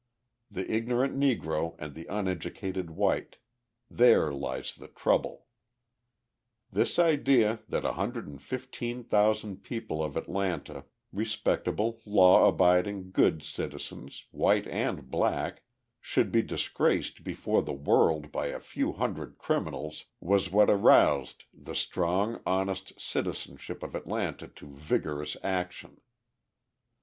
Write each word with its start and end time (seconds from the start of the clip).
The 0.49 0.67
ignorant 0.73 1.15
Negro 1.15 1.75
and 1.77 1.93
the 1.93 2.07
uneducated 2.07 2.89
white; 2.89 3.35
there 3.87 4.33
lies 4.33 4.73
the 4.73 4.87
trouble! 4.87 5.45
This 6.71 6.97
idea 6.97 7.59
that 7.69 7.83
115,000 7.83 9.57
people 9.63 10.03
of 10.03 10.17
Atlanta 10.17 10.85
respectable, 11.13 11.99
law 12.03 12.47
abiding, 12.47 13.11
good 13.11 13.43
citizens, 13.43 14.25
white 14.31 14.65
and 14.65 15.11
black 15.11 15.61
should 15.99 16.31
be 16.31 16.41
disgraced 16.41 17.23
before 17.23 17.61
the 17.61 17.71
world 17.71 18.31
by 18.31 18.47
a 18.47 18.59
few 18.59 18.93
hundred 18.93 19.37
criminals 19.37 20.05
was 20.19 20.49
what 20.49 20.71
aroused 20.71 21.43
the 21.53 21.75
strong, 21.75 22.41
honest 22.47 22.99
citizenship 22.99 23.83
of 23.83 23.93
Atlanta 23.93 24.47
to 24.47 24.73
vigorous 24.75 25.37
action. 25.43 26.01